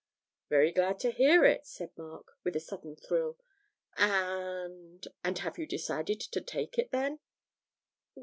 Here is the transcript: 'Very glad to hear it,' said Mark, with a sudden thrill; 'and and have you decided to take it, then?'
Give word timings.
'Very 0.49 0.71
glad 0.71 0.97
to 0.97 1.11
hear 1.11 1.45
it,' 1.45 1.67
said 1.67 1.95
Mark, 1.95 2.25
with 2.43 2.55
a 2.55 2.59
sudden 2.59 2.95
thrill; 2.95 3.37
'and 3.97 5.07
and 5.23 5.37
have 5.37 5.59
you 5.59 5.67
decided 5.67 6.19
to 6.19 6.41
take 6.41 6.79
it, 6.79 6.89
then?' 6.89 7.19